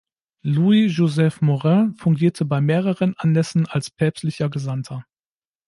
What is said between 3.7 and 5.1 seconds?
Päpstlicher Gesandter.